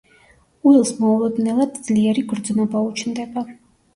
უილს 0.69 0.93
მოულოდნელად 1.01 1.77
ძლიერი 1.89 2.23
გრძნობა 2.31 2.81
უჩნდება. 2.87 3.45